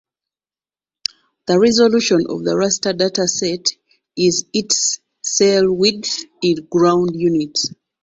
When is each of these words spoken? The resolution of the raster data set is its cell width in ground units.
The 1.45 1.59
resolution 1.59 2.25
of 2.27 2.43
the 2.43 2.55
raster 2.55 2.97
data 2.97 3.27
set 3.27 3.67
is 4.17 4.45
its 4.51 4.99
cell 5.21 5.71
width 5.71 6.25
in 6.41 6.65
ground 6.71 7.11
units. 7.13 7.69